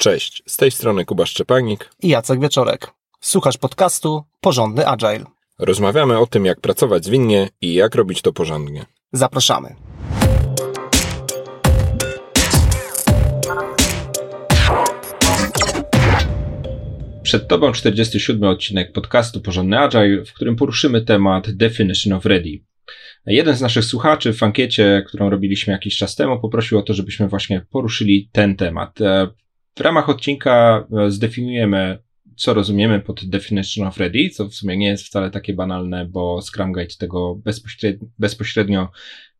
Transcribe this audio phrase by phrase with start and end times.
[0.00, 2.90] Cześć, z tej strony Kuba Szczepanik i Jacek Wieczorek.
[3.20, 5.24] Słuchasz podcastu Porządny Agile.
[5.58, 8.84] Rozmawiamy o tym, jak pracować zwinnie i jak robić to porządnie.
[9.12, 9.74] Zapraszamy.
[17.22, 22.60] Przed Tobą 47 odcinek podcastu Porządny Agile, w którym poruszymy temat Definition of Ready.
[23.26, 27.28] Jeden z naszych słuchaczy w ankiecie, którą robiliśmy jakiś czas temu, poprosił o to, żebyśmy
[27.28, 28.98] właśnie poruszyli ten temat.
[29.76, 31.98] W ramach odcinka e, zdefiniujemy,
[32.36, 36.42] co rozumiemy pod Definition of Ready, co w sumie nie jest wcale takie banalne, bo
[36.42, 38.88] Scrum Guide tego bezpośrednio, bezpośrednio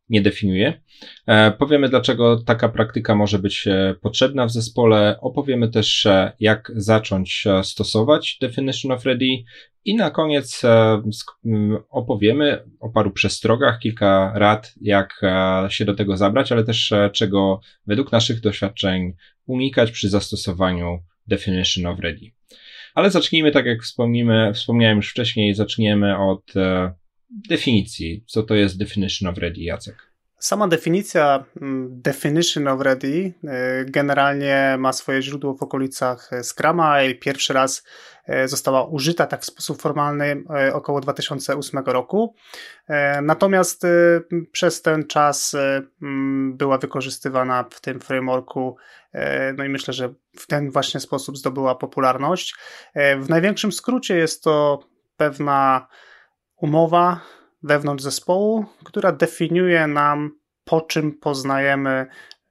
[0.09, 0.81] nie definiuje.
[1.27, 5.17] E, powiemy, dlaczego taka praktyka może być e, potrzebna w zespole.
[5.21, 6.07] Opowiemy też,
[6.39, 9.43] jak zacząć stosować Definition of Ready.
[9.85, 10.61] I na koniec
[11.89, 15.21] opowiemy o paru przestrogach, kilka rad, jak
[15.69, 19.13] się do tego zabrać, ale też czego według naszych doświadczeń
[19.51, 22.31] unikać przy zastosowaniu Definition of Ready.
[22.93, 26.53] Ale zacznijmy, tak jak wspomnimy, wspomniałem już wcześniej, zaczniemy od
[27.29, 28.23] definicji.
[28.27, 30.10] Co to jest Definition of Ready, Jacek?
[30.41, 33.33] Sama definicja mm, Definition of Ready y,
[33.85, 37.83] generalnie ma swoje źródło w okolicach Scrama i pierwszy raz
[38.29, 42.35] y, została użyta tak w sposób formalny y, około 2008 roku.
[43.21, 43.83] Natomiast
[44.51, 45.55] przez ten czas
[46.01, 48.75] mm, była wykorzystywana w tym frameworku,
[49.57, 52.55] no i myślę, że w ten właśnie sposób zdobyła popularność.
[52.95, 54.79] W największym skrócie jest to
[55.17, 55.87] pewna
[56.55, 57.21] umowa
[57.63, 60.31] wewnątrz zespołu, która definiuje nam,
[60.65, 62.07] po czym poznajemy,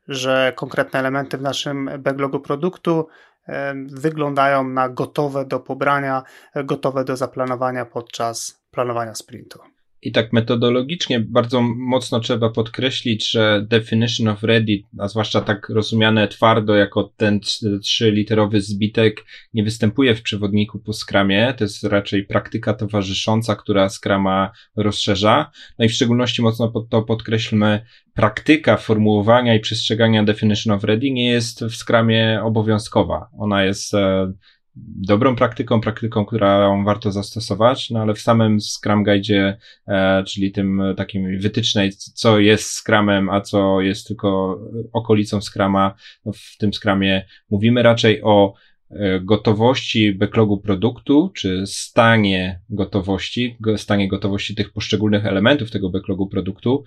[0.08, 3.08] że konkretne elementy w naszym backlogu produktu
[3.48, 6.22] e, wyglądają na gotowe do pobrania,
[6.64, 9.58] gotowe do zaplanowania podczas planowania sprintu.
[10.02, 16.28] I tak metodologicznie bardzo mocno trzeba podkreślić, że definition of ready, a zwłaszcza tak rozumiane
[16.28, 17.40] twardo jako ten
[17.82, 21.54] trzyliterowy zbitek, nie występuje w przewodniku po skramie.
[21.58, 25.50] To jest raczej praktyka towarzysząca, która skrama rozszerza.
[25.78, 27.84] No i w szczególności mocno pod to podkreślmy,
[28.14, 33.28] praktyka formułowania i przestrzegania definition of ready nie jest w skramie obowiązkowa.
[33.38, 34.32] Ona jest e,
[34.76, 39.58] dobrą praktyką, praktyką, którą warto zastosować, no ale w samym Scrum Guide,
[39.88, 44.60] e, czyli tym takim wytycznej, co jest Scrumem, a co jest tylko
[44.92, 45.94] okolicą Scruma,
[46.24, 48.54] no w tym Scrumie mówimy raczej o
[48.90, 56.84] e, gotowości backlogu produktu, czy stanie gotowości, stanie gotowości tych poszczególnych elementów tego backlogu produktu,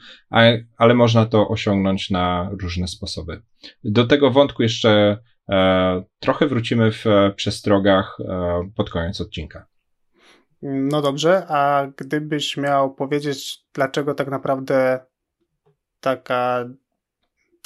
[0.77, 3.41] ale można to osiągnąć na różne sposoby.
[3.83, 5.17] Do tego wątku jeszcze
[6.19, 9.67] trochę wrócimy w e, przestrogach e, pod koniec odcinka.
[10.61, 14.99] No dobrze, a gdybyś miał powiedzieć, dlaczego tak naprawdę
[15.99, 16.69] taka,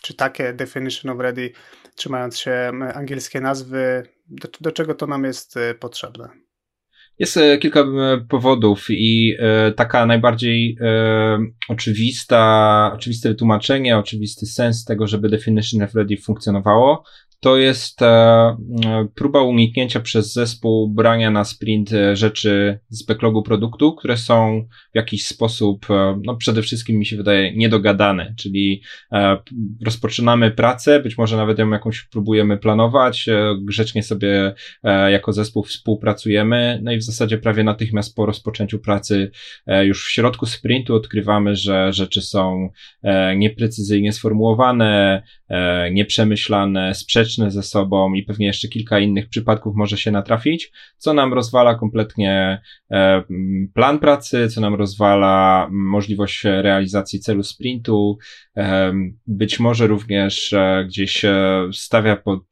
[0.02, 1.52] czy takie definition of ready,
[1.96, 6.30] trzymając się angielskie nazwy, do, do czego to nam jest potrzebne?
[7.20, 7.86] Jest kilka
[8.30, 9.38] powodów i
[9.76, 10.78] taka najbardziej
[11.70, 17.04] oczywista, oczywiste wytłumaczenie, oczywisty sens tego, żeby Definition of Ready funkcjonowało,
[17.40, 18.58] to jest e,
[19.16, 24.96] próba uniknięcia przez zespół brania na sprint e, rzeczy z backlogu produktu, które są w
[24.96, 28.82] jakiś sposób, e, no przede wszystkim mi się wydaje, niedogadane, czyli
[29.86, 33.26] rozpoczynamy pracę, być może nawet ją jakąś próbujemy planować,
[33.62, 34.54] grzecznie sobie
[35.10, 39.32] jako zespół współpracujemy, no i w zasadzie prawie natychmiast po rozpoczęciu pracy
[39.84, 42.70] już w środku sprintu odkrywamy, że rzeczy są
[43.36, 45.24] nieprecyzyjnie sformułowane,
[45.92, 51.34] nieprzemyślane, sprzeczne ze sobą i pewnie jeszcze kilka innych przypadków może się natrafić, co nam
[51.34, 53.24] rozwala kompletnie e,
[53.74, 58.18] plan pracy, co nam rozwala możliwość realizacji celu sprintu,
[58.58, 58.94] e,
[59.28, 61.26] być może również e, gdzieś
[61.74, 62.44] stawia pod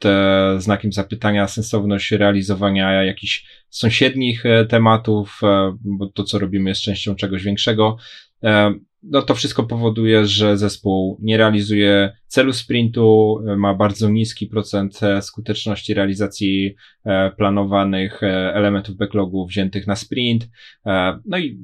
[0.57, 5.41] znakiem zapytania sensowność realizowania jakichś sąsiednich tematów,
[5.83, 7.97] bo to, co robimy, jest częścią czegoś większego
[9.09, 15.21] no to wszystko powoduje, że zespół nie realizuje celu sprintu, ma bardzo niski procent e,
[15.21, 20.49] skuteczności realizacji e, planowanych e, elementów backlogu wziętych na sprint.
[21.25, 21.59] No i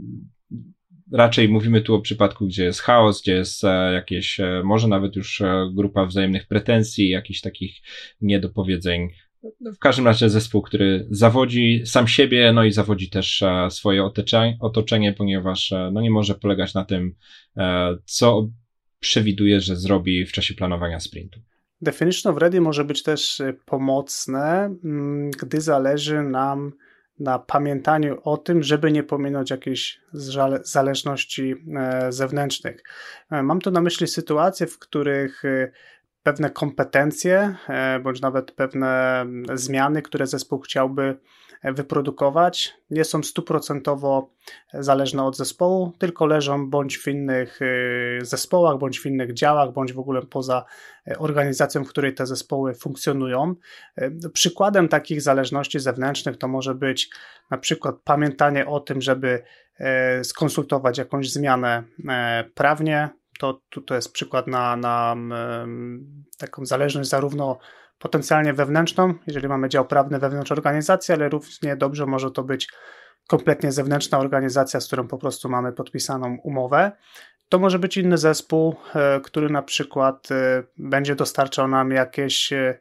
[1.12, 5.42] raczej mówimy tu o przypadku, gdzie jest chaos, gdzie jest jakieś, może nawet już
[5.74, 7.76] grupa wzajemnych pretensji, jakichś takich
[8.22, 9.10] niedopowiedzeń
[9.44, 14.04] w każdym razie zespół, który zawodzi sam siebie, no i zawodzi też e, swoje
[14.60, 17.16] otoczenie, ponieważ e, no nie może polegać na tym,
[17.58, 18.48] e, co
[19.00, 21.40] przewiduje, że zrobi w czasie planowania sprintu.
[21.82, 26.72] Definition of Ready może być też pomocne, mm, gdy zależy nam
[27.20, 30.00] na pamiętaniu o tym, żeby nie pominąć jakiejś
[30.64, 31.56] zależności
[32.10, 32.84] zewnętrznych.
[33.30, 35.44] Mam tu na myśli sytuacje, w których
[36.24, 37.56] pewne kompetencje,
[38.04, 41.18] bądź nawet pewne zmiany, które zespół chciałby
[41.64, 44.34] wyprodukować, nie są stuprocentowo
[44.74, 49.94] zależne od zespołu, tylko leżą bądź w innych y, zespołach, bądź w innych działach, bądź
[49.94, 50.66] w ogóle poza
[51.18, 53.56] organizacją, w której te zespoły funkcjonują.
[54.34, 57.10] Przykładem takich zależności zewnętrznych to może być
[57.52, 59.44] na przykład pamiętanie o tym, żeby
[60.24, 61.84] skonsultować jakąś zmianę
[62.54, 63.10] prawnie.
[63.42, 65.16] To, to jest przykład na, na
[66.38, 67.58] taką zależność zarówno
[68.00, 72.70] potencjalnie wewnętrzną, jeżeli mamy dział prawny wewnątrz organizacji, ale równie dobrze może to być
[73.28, 76.92] kompletnie zewnętrzna organizacja, z którą po prostu mamy podpisaną umowę.
[77.50, 82.80] To może być inny zespół, e, który na przykład e, będzie dostarczał nam jakieś e,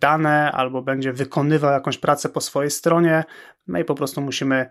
[0.00, 3.24] dane albo będzie wykonywał jakąś pracę po swojej stronie,
[3.66, 4.68] no i po prostu musimy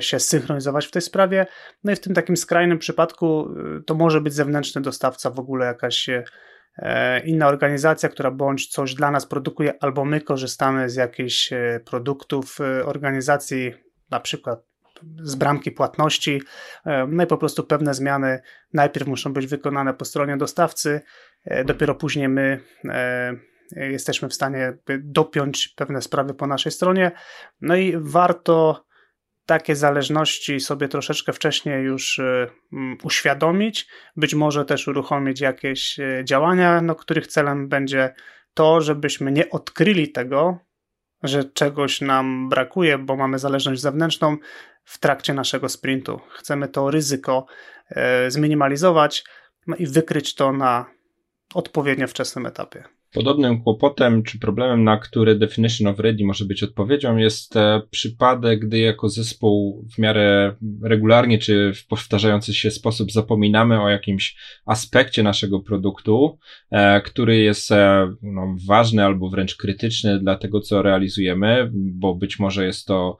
[0.00, 1.46] się synchronizować w tej sprawie.
[1.84, 3.54] No i w tym takim skrajnym przypadku
[3.86, 6.10] to może być zewnętrzny dostawca, w ogóle jakaś
[6.78, 11.80] E, inna organizacja, która bądź coś dla nas produkuje, albo my korzystamy z jakichś e,
[11.84, 13.74] produktów e, organizacji,
[14.10, 14.68] na przykład
[15.22, 16.42] z bramki płatności,
[17.08, 18.40] no i po prostu pewne zmiany
[18.72, 21.00] najpierw muszą być wykonane po stronie dostawcy,
[21.64, 22.60] dopiero później my
[23.76, 27.12] jesteśmy w stanie dopiąć pewne sprawy po naszej stronie.
[27.60, 28.84] No i warto
[29.48, 32.46] takie zależności sobie troszeczkę wcześniej już e,
[33.02, 38.14] uświadomić, być może też uruchomić jakieś e, działania, no, których celem będzie
[38.54, 40.58] to, żebyśmy nie odkryli tego,
[41.22, 44.36] że czegoś nam brakuje, bo mamy zależność zewnętrzną
[44.84, 46.20] w trakcie naszego sprintu.
[46.30, 47.46] Chcemy to ryzyko
[47.90, 49.24] e, zminimalizować
[49.66, 50.86] no i wykryć to na
[51.54, 52.97] odpowiednio wczesnym etapie.
[53.12, 58.60] Podobnym kłopotem czy problemem, na który Definition of Ready może być odpowiedzią, jest e, przypadek,
[58.60, 65.22] gdy jako zespół w miarę regularnie czy w powtarzający się sposób zapominamy o jakimś aspekcie
[65.22, 66.38] naszego produktu,
[66.70, 72.38] e, który jest e, no, ważny albo wręcz krytyczny dla tego, co realizujemy, bo być
[72.38, 73.18] może jest to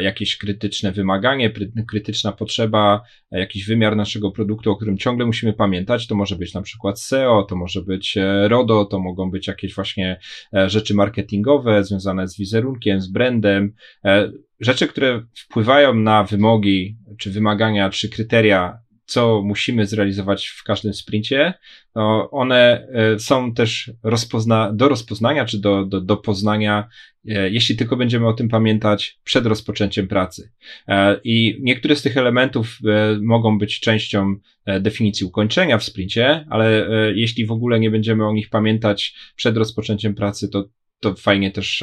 [0.00, 1.52] jakieś krytyczne wymaganie,
[1.88, 6.06] krytyczna potrzeba, jakiś wymiar naszego produktu, o którym ciągle musimy pamiętać.
[6.06, 8.18] To może być na przykład SEO, to może być
[8.48, 10.20] RODO, to mogą być jakieś właśnie
[10.54, 13.72] e, rzeczy marketingowe związane z wizerunkiem, z brandem,
[14.04, 14.30] e,
[14.60, 21.54] rzeczy, które wpływają na wymogi, czy wymagania, czy kryteria co musimy zrealizować w każdym sprincie,
[21.94, 26.88] no one e, są też rozpozna do rozpoznania czy do, do, do poznania,
[27.28, 30.52] e, jeśli tylko będziemy o tym pamiętać przed rozpoczęciem pracy.
[30.88, 32.78] E, I niektóre z tych elementów
[33.22, 34.36] mogą być częścią
[34.80, 40.14] definicji ukończenia w sprincie, ale jeśli w ogóle nie będziemy o nich pamiętać przed rozpoczęciem
[40.14, 40.64] pracy, to
[41.00, 41.82] to fajnie też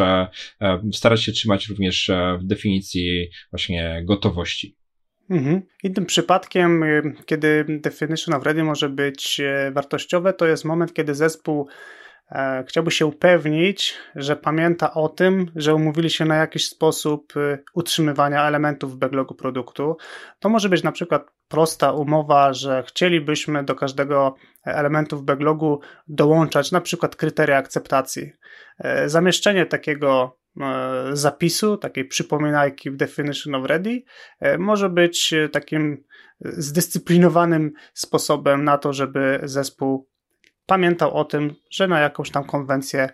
[0.93, 4.75] starać się trzymać również w definicji właśnie gotowości.
[5.29, 5.61] Mhm.
[5.83, 11.15] Innym przypadkiem, y, kiedy definition of ready może być e, wartościowe, to jest moment, kiedy
[11.15, 11.67] zespół
[12.31, 17.63] e, chciałby się upewnić, że pamięta o tym, że umówili się na jakiś sposób y,
[17.73, 19.97] utrzymywania elementów w backlogu produktu.
[20.39, 24.35] To może być na przykład prosta umowa, że chcielibyśmy do każdego
[24.65, 28.31] elementu w backlogu dołączać na przykład kryteria akceptacji.
[28.79, 30.37] E, zamieszczenie takiego
[31.13, 34.03] zapisu, takiej przypominajki w Definition of Ready,
[34.39, 36.03] e, może być e, takim
[36.41, 40.09] zdyscyplinowanym sposobem na to, żeby zespół
[40.65, 43.09] pamiętał o tym, że na jakąś tam konwencję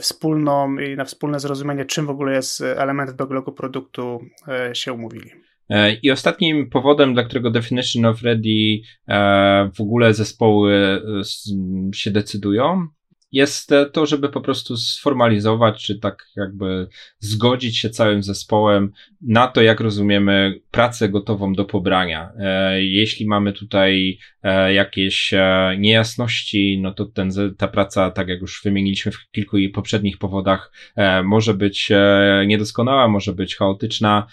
[0.00, 4.20] wspólną i na wspólne zrozumienie, czym w ogóle jest element w backlogu produktu,
[4.72, 5.30] się umówili.
[6.02, 8.80] I ostatnim powodem, dla którego Definition of Ready
[9.74, 11.02] w ogóle zespoły
[11.94, 12.88] się decydują,
[13.32, 19.62] jest to, żeby po prostu sformalizować, czy tak jakby zgodzić się całym zespołem na to,
[19.62, 22.32] jak rozumiemy pracę gotową do pobrania.
[22.38, 28.40] E, jeśli mamy tutaj e, jakieś e, niejasności, no to ten, ta praca, tak jak
[28.40, 30.72] już wymieniliśmy w kilku poprzednich powodach,
[31.24, 31.90] może być
[32.46, 34.26] niedoskonała, może być chaotyczna.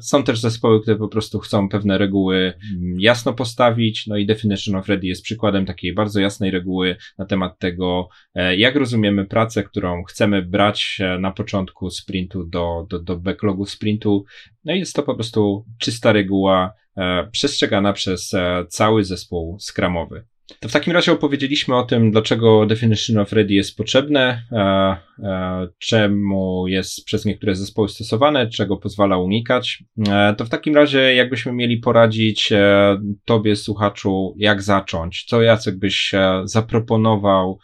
[0.00, 4.76] Są też zespoły, które po prostu chcą pewne reguły mm, jasno postawić, no i Definition
[4.76, 8.08] of Ready jest przykładem takiej bardzo jasnej reguły na temat tego,
[8.56, 14.24] jak rozumiemy pracę, którą chcemy brać e, na początku sprintu do, do, do backlogu sprintu.
[14.64, 18.34] No i jest to po prostu czysta reguła e, przestrzegana przez
[18.68, 20.24] cały zespół skramowy.
[20.60, 25.68] To w takim razie opowiedzieliśmy o tym, dlaczego Definition of Ready jest potrzebne, e, e,
[25.78, 29.84] czemu jest przez niektóre zespoły stosowane, czego pozwala unikać.
[30.08, 35.78] E, to w takim razie, jakbyśmy mieli poradzić e, Tobie, słuchaczu, jak zacząć, co Jacek
[35.78, 37.58] byś e, zaproponował,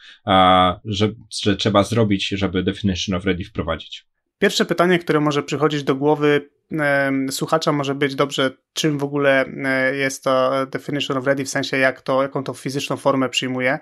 [0.84, 1.12] że,
[1.42, 4.11] że trzeba zrobić, żeby Definition of Ready wprowadzić?
[4.42, 6.50] Pierwsze pytanie, które może przychodzić do głowy
[7.30, 11.76] słuchacza może być dobrze, czym w ogóle e, jest to definition of ready, w sensie
[11.76, 13.78] jak to, jaką to fizyczną formę przyjmuje.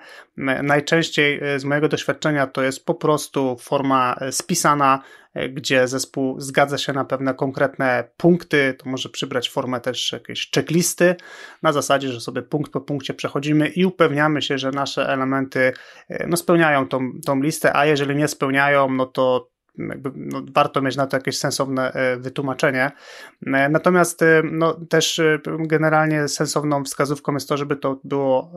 [0.62, 5.02] Najczęściej z mojego doświadczenia to jest po prostu forma spisana,
[5.50, 11.16] gdzie zespół zgadza się na pewne konkretne punkty, to może przybrać formę też jakiejś checklisty,
[11.62, 15.72] na zasadzie, że sobie punkt po punkcie przechodzimy i upewniamy się, że nasze elementy
[16.26, 19.50] no, spełniają tą, tą listę, a jeżeli nie spełniają, no to
[19.88, 22.90] jakby, no, warto mieć na to jakieś sensowne e, wytłumaczenie.
[23.46, 25.20] E, natomiast e, no, też
[25.58, 28.52] generalnie sensowną wskazówką jest to, żeby to było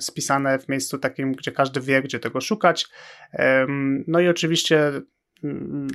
[0.00, 2.88] spisane w miejscu takim, gdzie każdy wie, gdzie tego szukać.
[4.06, 4.92] No i oczywiście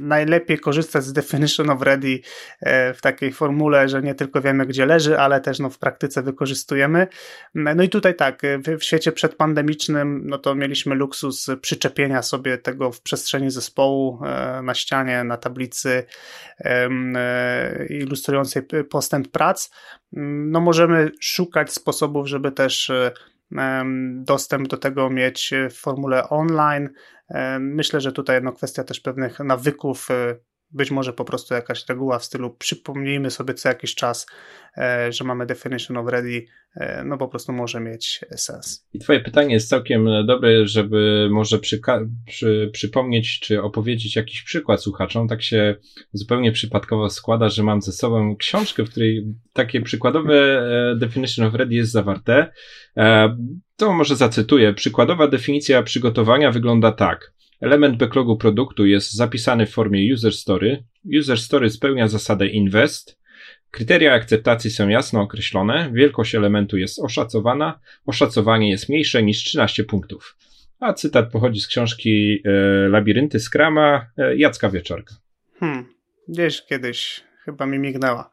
[0.01, 2.20] najlepiej korzystać z definition of ready
[2.62, 6.22] e, w takiej formule, że nie tylko wiemy, gdzie leży, ale też no, w praktyce
[6.22, 7.08] wykorzystujemy.
[7.56, 8.42] No i tutaj tak,
[8.80, 14.74] w, świecie przedpandemicznym, no to mieliśmy luksus przyczepienia sobie tego w przestrzeni zespołu, e, na
[14.74, 16.04] ścianie, na tablicy
[16.60, 16.89] e,
[17.89, 19.70] ilustrującej postęp prac.
[20.12, 22.92] No możemy szukać sposobów, żeby też
[24.12, 26.89] dostęp do tego mieć w formule online.
[27.60, 30.39] Myślę, że tutaj no, kwestia też pewnych nawyków y,
[30.72, 34.25] być może po prostu jakaś reguła w stylu przypomnijmy sobie co jakiś czas,
[34.77, 38.88] e, że mamy definition of ready, e, no po prostu może mieć sens.
[38.93, 45.27] I twoje pytanie jest całkiem dobre, żeby może przy, przypomnieć czy opowiedzieć jakiś przykład słuchaczom.
[45.27, 45.75] Tak się
[46.13, 51.53] zupełnie przypadkowo składa, że mam ze sobą książkę, w której takie przykładowe e, definition of
[51.53, 52.51] ready jest zawarte.
[53.77, 54.74] To może zacytuję.
[54.74, 57.31] Przykładowa definicja przygotowania wygląda tak.
[57.62, 60.84] Element backlogu produktu jest zapisany w formie user story.
[61.19, 63.19] User story spełnia zasadę invest.
[63.72, 65.91] Kryteria akceptacji są jasno określone.
[65.93, 67.79] Wielkość elementu jest oszacowana.
[68.05, 70.38] Oszacowanie jest mniejsze niż 13 punktów.
[70.79, 72.51] A cytat pochodzi z książki e,
[72.89, 75.15] Labirynty Skrama e, Jacka Wieczorka.
[75.60, 75.86] Hmm,
[76.27, 78.29] gdzieś kiedyś chyba mi mignęła.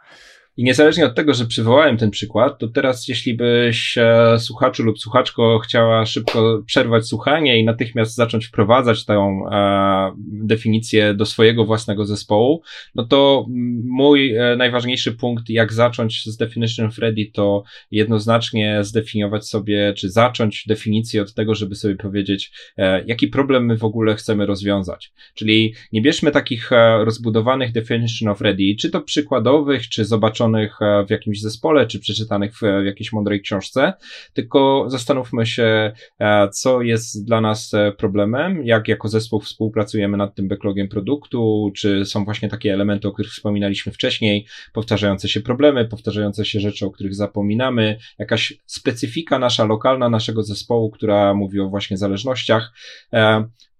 [0.56, 4.98] I niezależnie od tego, że przywołałem ten przykład, to teraz jeśli byś e, słuchaczu lub
[4.98, 12.06] słuchaczko chciała szybko przerwać słuchanie i natychmiast zacząć wprowadzać tę e, definicję do swojego własnego
[12.06, 12.62] zespołu,
[12.94, 13.46] no to
[13.84, 20.10] mój e, najważniejszy punkt, jak zacząć z Definition of Ready, to jednoznacznie zdefiniować sobie, czy
[20.10, 25.12] zacząć definicję od tego, żeby sobie powiedzieć, e, jaki problem my w ogóle chcemy rozwiązać.
[25.34, 30.43] Czyli nie bierzmy takich e, rozbudowanych Definition of Ready, czy to przykładowych, czy zobaczonych
[30.80, 33.92] E, w jakimś zespole, czy przeczytanych w jakiejś mądrej książce,
[34.32, 40.34] tylko zastanówmy się, e, co jest dla nas e, problemem, jak jako zespół współpracujemy nad
[40.34, 45.84] tym backlogiem produktu, czy są właśnie takie elementy, o których wspominaliśmy wcześniej, powtarzające się problemy,
[45.84, 51.68] powtarzające się rzeczy, o których zapominamy, jakaś specyfika nasza lokalna, naszego zespołu, która mówi o
[51.68, 52.72] właśnie zależnościach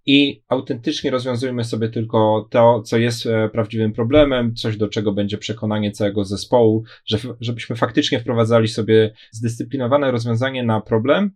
[0.07, 5.39] i autentycznie rozwiązujmy sobie tylko to, co jest e, prawdziwym problemem, coś do czego będzie
[5.39, 11.31] przekonanie całego zespołu, że, żebyśmy faktycznie wprowadzali sobie zdyscyplinowane rozwiązanie na problem,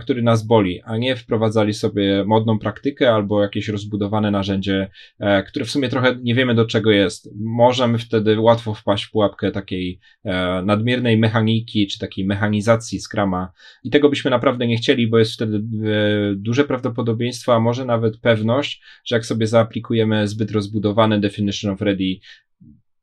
[0.00, 5.64] który nas boli, a nie wprowadzali sobie modną praktykę albo jakieś rozbudowane narzędzie, e, które
[5.64, 7.30] w sumie trochę nie wiemy do czego jest.
[7.40, 13.52] Możemy wtedy łatwo wpaść w pułapkę takiej e, nadmiernej mechaniki czy takiej mechanizacji skrama
[13.84, 15.62] i tego byśmy naprawdę nie chcieli, bo jest wtedy
[16.36, 22.18] duże prawdopodobieństwo, a może nawet pewność, że jak sobie zaaplikujemy zbyt rozbudowany definition of ready,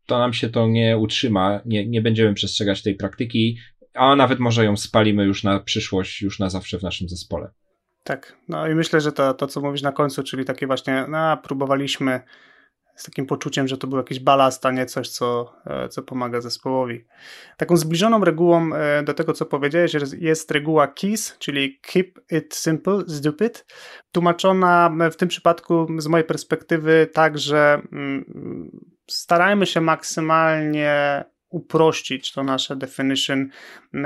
[0.05, 3.58] to nam się to nie utrzyma, nie, nie będziemy przestrzegać tej praktyki
[3.93, 7.51] a nawet może ją spalimy już na przyszłość, już na zawsze w naszym zespole.
[8.03, 11.38] Tak, no i myślę, że to, to co mówisz na końcu, czyli takie właśnie, no,
[11.38, 12.21] próbowaliśmy
[12.95, 16.41] z takim poczuciem, że to był jakiś balast, a nie coś, co, e, co pomaga
[16.41, 17.05] zespołowi.
[17.57, 23.03] Taką zbliżoną regułą e, do tego, co powiedziałeś, jest reguła KISS, czyli Keep It Simple,
[23.07, 23.65] Stupid,
[24.12, 28.25] tłumaczona w tym przypadku z mojej perspektywy tak, że mm,
[29.07, 33.50] starajmy się maksymalnie uprościć to nasze definition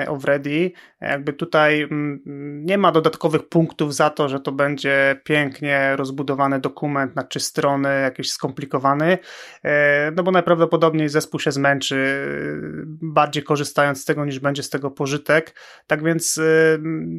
[0.07, 0.71] of ready.
[1.01, 2.21] Jakby tutaj mm,
[2.65, 8.01] nie ma dodatkowych punktów za to, że to będzie pięknie rozbudowany dokument na trzy strony,
[8.01, 9.17] jakiś skomplikowany,
[9.63, 14.69] e, no bo najprawdopodobniej zespół się zmęczy e, bardziej korzystając z tego niż będzie z
[14.69, 15.55] tego pożytek.
[15.87, 16.43] Tak więc e,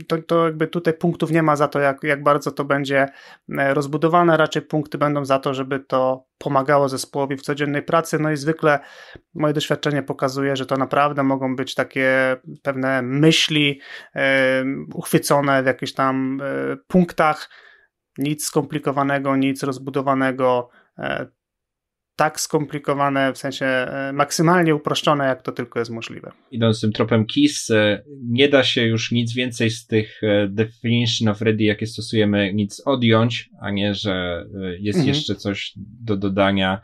[0.09, 3.09] to, to jakby tutaj punktów nie ma za to, jak, jak bardzo to będzie
[3.49, 8.19] rozbudowane, raczej punkty będą za to, żeby to pomagało zespołowi w codziennej pracy.
[8.19, 8.79] No i zwykle
[9.35, 10.16] moje doświadczenie pokazuje,
[10.57, 13.81] że to naprawdę mogą być takie pewne myśli
[14.15, 17.51] e, uchwycone w jakichś tam e, punktach.
[18.19, 20.69] Nic skomplikowanego, nic rozbudowanego.
[22.17, 23.67] E, tak skomplikowane, w sensie
[24.13, 26.33] maksymalnie uproszczone, jak to tylko jest możliwe.
[26.51, 27.73] Idąc tym tropem KISS,
[28.23, 33.51] nie da się już nic więcej z tych definition of ready, jakie stosujemy, nic odjąć,
[33.61, 34.47] a nie, że
[34.81, 35.15] jest mhm.
[35.15, 36.81] jeszcze coś do dodania.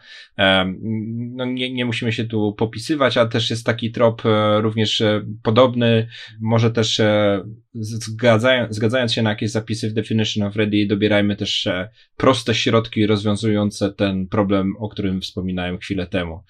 [1.33, 5.25] No nie, nie musimy się tu popisywać, a też jest taki trop e, również e,
[5.43, 6.09] podobny,
[6.41, 7.43] może też e,
[7.75, 11.69] zgadzając, zgadzając się na jakieś zapisy w Definition of Ready, dobierajmy też
[12.17, 16.41] proste środki rozwiązujące ten problem, o którym wspominałem chwilę temu.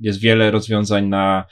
[0.00, 1.44] Jest wiele rozwiązań na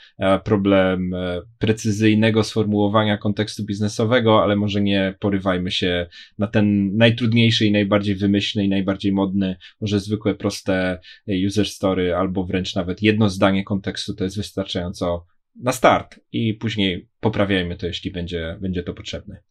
[0.43, 1.11] problem
[1.59, 6.07] precyzyjnego sformułowania kontekstu biznesowego, ale może nie porywajmy się
[6.37, 10.99] na ten najtrudniejszy i najbardziej wymyślny i najbardziej modny, może zwykłe, proste
[11.47, 17.09] user story, albo wręcz nawet jedno zdanie kontekstu to jest wystarczająco na start i później
[17.19, 19.41] poprawiajmy to, jeśli będzie, będzie to potrzebne.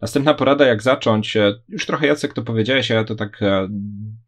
[0.00, 3.68] Następna porada, jak zacząć, e, już trochę Jacek to powiedziałeś, ale to tak e,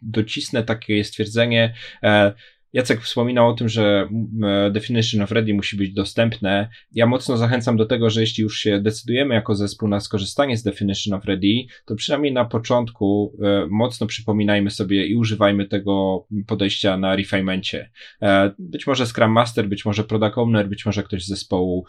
[0.03, 2.33] docisnę takie stwierdzenie, e,
[2.73, 4.09] Jacek wspominał o tym, że
[4.43, 6.69] e, Definition of Ready musi być dostępne.
[6.93, 10.63] Ja mocno zachęcam do tego, że jeśli już się decydujemy jako zespół na skorzystanie z
[10.63, 16.97] Definition of Ready, to przynajmniej na początku e, mocno przypominajmy sobie i używajmy tego podejścia
[16.97, 17.91] na refinemencie.
[18.23, 21.85] E, być może Scrum Master, być może Product Owner, być może ktoś z zespołu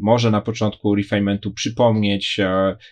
[0.00, 2.40] może na początku refinementu przypomnieć,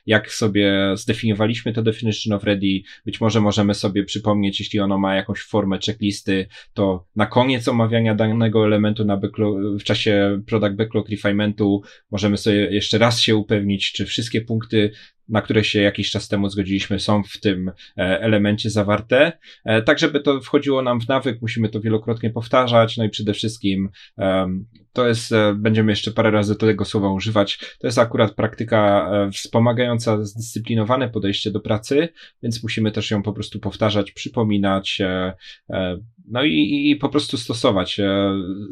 [0.07, 2.81] jak sobie zdefiniowaliśmy to Definition of Ready.
[3.07, 8.15] Być może możemy sobie przypomnieć, jeśli ono ma jakąś formę checklisty, to na koniec omawiania
[8.15, 13.93] danego elementu na backlog, w czasie product backlog refinementu możemy sobie jeszcze raz się upewnić,
[13.93, 14.91] czy wszystkie punkty
[15.29, 19.33] na które się jakiś czas temu zgodziliśmy, są w tym e, elemencie zawarte.
[19.65, 23.33] E, tak, żeby to wchodziło nam w nawyk, musimy to wielokrotnie powtarzać, no i przede
[23.33, 23.89] wszystkim
[24.93, 30.25] to jest, e, będziemy jeszcze parę razy tego słowa używać, to jest akurat praktyka wspomagająca
[30.25, 32.09] zdyscyplinowane podejście do pracy,
[32.43, 35.03] więc musimy też ją po prostu powtarzać, przypominać,
[36.31, 38.01] no i, i po prostu stosować.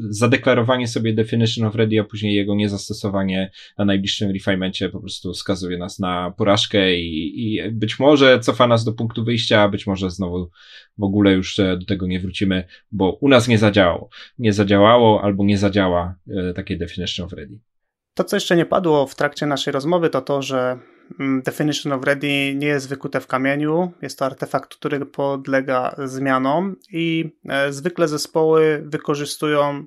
[0.09, 5.79] Zadeklarowanie sobie definition of ready, a później jego niezastosowanie na najbliższym refinemencie po prostu skazuje
[5.79, 10.11] nas na porażkę i, i być może cofa nas do punktu wyjścia, a być może
[10.11, 10.51] znowu
[10.99, 14.09] w ogóle już e, do tego nie wrócimy, bo u nas nie zadziałało.
[14.39, 17.59] Nie zadziałało albo nie zadziała e, takie definition of ready.
[18.17, 20.79] To, co jeszcze nie padło w trakcie naszej rozmowy, to to, że
[21.21, 23.93] mm, Definition of Ready nie jest wykute w kamieniu.
[24.03, 29.87] Jest to artefakt, który podlega zmianom i e, zwykle zespoły wykorzystują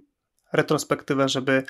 [0.54, 1.64] retrospektywę, żeby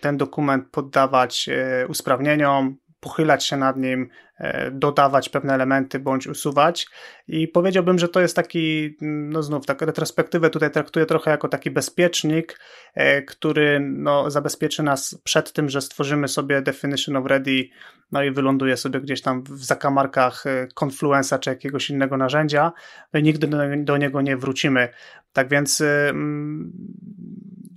[0.00, 1.48] ten dokument poddawać
[1.88, 6.86] usprawnieniom, pochylać się nad nim, e, dodawać pewne elementy bądź usuwać.
[7.28, 11.70] I powiedziałbym, że to jest taki, no znów, tak retrospektywę tutaj traktuję trochę jako taki
[11.70, 12.60] bezpiecznik,
[12.94, 17.68] e, który no, zabezpieczy nas przed tym, że stworzymy sobie definition of ready,
[18.12, 22.72] no i wyląduje sobie gdzieś tam w zakamarkach e, Confluence'a czy jakiegoś innego narzędzia,
[23.12, 24.88] no i nigdy do, do niego nie wrócimy.
[25.32, 26.72] Tak więc mm,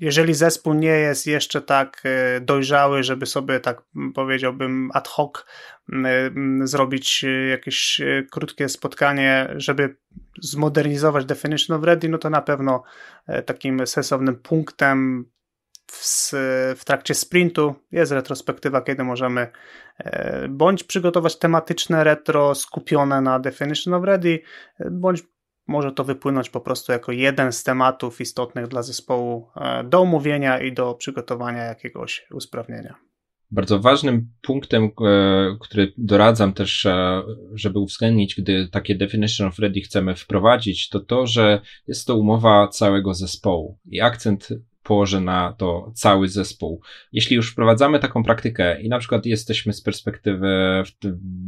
[0.02, 3.82] jeżeli zespół nie jest jeszcze tak e, dojrzały, żeby sobie tak
[4.16, 5.46] powiedziałbym ad hoc
[6.64, 9.98] zrobić e, jakieś e, krótkie spotkanie, żeby
[10.42, 12.84] zmodernizować Definition of Ready, no to na pewno
[13.46, 15.26] takim sensownym punktem
[15.92, 16.32] w,
[16.78, 19.52] w, trakcie sprintu jest retrospektywa, kiedy możemy
[20.50, 24.40] bądź przygotować tematyczne retro skupione na Definition of Ready,
[24.92, 25.24] bądź
[25.68, 30.60] może to wypłynąć po prostu jako jeden z tematów istotnych dla zespołu e, do omówienia
[30.62, 32.96] i do przygotowania jakiegoś usprawnienia.
[33.52, 34.90] Bardzo ważnym punktem, e,
[35.62, 37.22] który doradzam też, e,
[37.54, 42.68] żeby uwzględnić, gdy takie definition of ready chcemy wprowadzić, to to, że jest to umowa
[42.68, 44.50] całego zespołu i akcent
[44.88, 46.82] położę na to cały zespół.
[47.12, 50.84] Jeśli już wprowadzamy taką praktykę i na przykład jesteśmy z perspektywy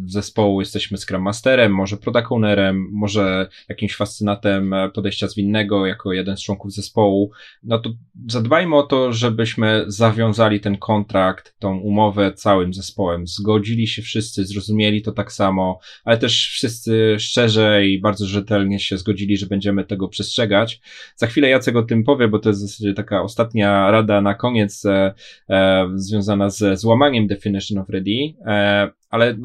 [0.06, 6.42] zespołu, jesteśmy Scrum Masterem, może Product Ownerem, może jakimś fascynatem podejścia zwinnego jako jeden z
[6.42, 7.32] członków zespołu,
[7.64, 7.90] no to
[8.30, 13.28] zadbajmy o to, żebyśmy zawiązali ten kontrakt, tą umowę całym zespołem.
[13.28, 18.98] Zgodzili się wszyscy, zrozumieli to tak samo, ale też wszyscy szczerze i bardzo rzetelnie się
[18.98, 20.82] zgodzili, że będziemy tego przestrzegać.
[21.16, 25.14] Za chwilę Jacek o tym powie, bo to jest taka ostatnia rada na koniec e,
[25.50, 29.38] e, związana ze złamaniem definition of ready, e, ale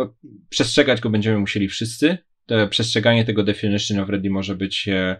[0.48, 2.18] przestrzegać go będziemy musieli wszyscy,
[2.70, 5.16] przestrzeganie tego definition of ready może być e,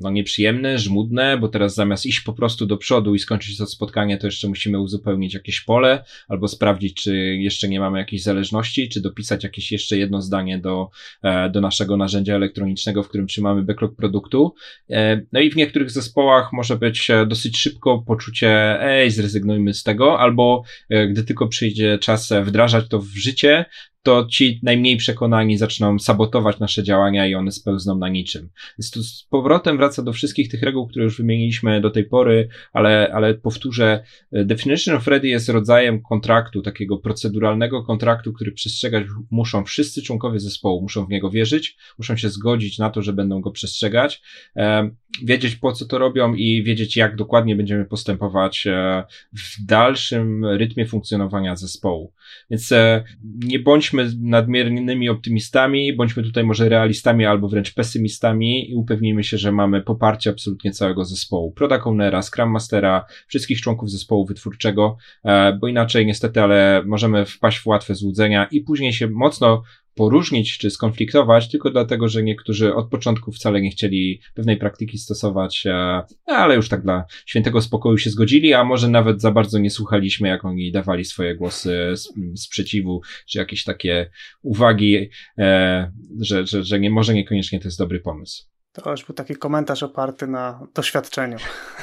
[0.00, 4.18] no, nieprzyjemne, żmudne, bo teraz zamiast iść po prostu do przodu i skończyć to spotkanie,
[4.18, 9.00] to jeszcze musimy uzupełnić jakieś pole, albo sprawdzić, czy jeszcze nie mamy jakiejś zależności, czy
[9.00, 10.88] dopisać jakieś jeszcze jedno zdanie do,
[11.22, 14.54] e, do naszego narzędzia elektronicznego, w którym trzymamy backlog produktu.
[14.90, 20.20] E, no i w niektórych zespołach może być dosyć szybko poczucie, ej, zrezygnujmy z tego,
[20.20, 20.62] albo
[21.10, 23.64] gdy tylko przyjdzie czas wdrażać to w życie,
[24.02, 28.48] to ci najmniej przekonani zaczną sabotować nasze działania i one spełzną na niczym.
[28.78, 33.34] Z powrotem wraca do wszystkich tych reguł, które już wymieniliśmy do tej pory, ale, ale
[33.34, 40.40] powtórzę, Definition of Ready jest rodzajem kontraktu, takiego proceduralnego kontraktu, który przestrzegać muszą wszyscy członkowie
[40.40, 44.22] zespołu, muszą w niego wierzyć, muszą się zgodzić na to, że będą go przestrzegać,
[44.56, 44.90] e,
[45.22, 50.86] wiedzieć po co to robią i wiedzieć jak dokładnie będziemy postępować e, w dalszym rytmie
[50.86, 52.12] funkcjonowania zespołu.
[52.50, 53.04] Więc e,
[53.44, 53.58] nie
[53.92, 59.82] bądźmy nadmiernymi optymistami, bądźmy tutaj może realistami albo wręcz pesymistami i upewnijmy się, że mamy
[59.82, 61.52] poparcie absolutnie całego zespołu.
[61.52, 67.58] Product Ownera, Scrum Mastera, wszystkich członków zespołu wytwórczego, e, bo inaczej niestety, ale możemy wpaść
[67.58, 69.62] w łatwe złudzenia i później się mocno
[69.98, 75.66] poróżnić czy skonfliktować, tylko dlatego, że niektórzy od początku wcale nie chcieli pewnej praktyki stosować,
[75.66, 79.70] e, ale już tak dla świętego spokoju się zgodzili, a może nawet za bardzo nie
[79.70, 81.94] słuchaliśmy, jak oni dawali swoje głosy
[82.36, 84.10] sprzeciwu, czy jakieś takie
[84.42, 88.44] uwagi, e, że, że, że nie, może niekoniecznie to jest dobry pomysł.
[88.72, 91.36] To już był taki komentarz oparty na doświadczeniu.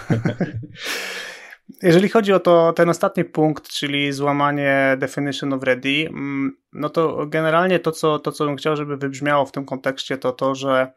[1.83, 7.27] Jeżeli chodzi o to, ten ostatni punkt, czyli złamanie definition of ready, mm, no to
[7.27, 10.91] generalnie to co, to, co bym chciał, żeby wybrzmiało w tym kontekście, to to, że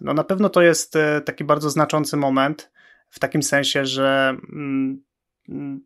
[0.00, 2.70] no na pewno to jest e, taki bardzo znaczący moment,
[3.10, 5.02] w takim sensie, że mm,
[5.48, 5.84] mm,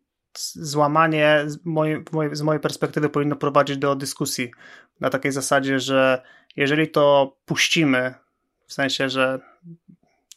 [0.53, 4.51] złamanie z mojej, z mojej perspektywy powinno prowadzić do dyskusji
[4.99, 6.21] na takiej zasadzie, że
[6.55, 8.13] jeżeli to puścimy,
[8.67, 9.39] w sensie, że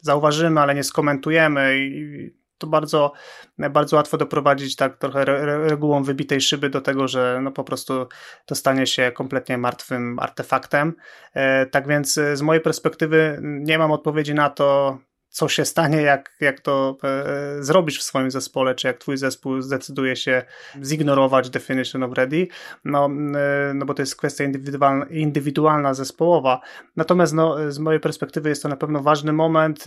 [0.00, 3.12] zauważymy, ale nie skomentujemy i to bardzo,
[3.58, 5.24] bardzo łatwo doprowadzić tak trochę
[5.68, 8.06] regułą wybitej szyby do tego, że no po prostu
[8.46, 10.94] to stanie się kompletnie martwym artefaktem.
[11.34, 14.98] E, tak więc z mojej perspektywy nie mam odpowiedzi na to,
[15.28, 19.60] co się stanie, jak, jak to e, zrobisz w swoim zespole, czy jak twój zespół
[19.60, 20.42] zdecyduje się
[20.82, 22.48] zignorować definition of ready,
[22.84, 26.60] no, e, no bo to jest kwestia indywidualna, indywidualna zespołowa.
[26.96, 29.84] Natomiast no, z mojej perspektywy jest to na pewno ważny moment,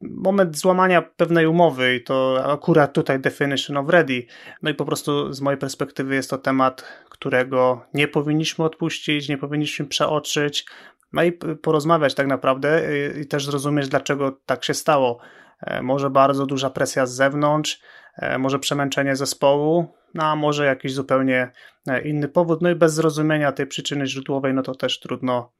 [0.00, 4.26] moment złamania pewnej umowy i to akurat tutaj definition of ready.
[4.62, 9.38] No i po prostu z mojej perspektywy jest to temat, którego nie powinniśmy odpuścić, nie
[9.38, 10.66] powinniśmy przeoczyć,
[11.12, 12.82] no i porozmawiać tak naprawdę
[13.22, 15.18] i też zrozumieć, dlaczego tak się stało.
[15.60, 17.80] E, może bardzo duża presja z zewnątrz,
[18.16, 21.52] e, może przemęczenie zespołu, no a może jakiś zupełnie
[21.88, 22.62] e, inny powód.
[22.62, 25.52] No i bez zrozumienia tej przyczyny źródłowej, no to też trudno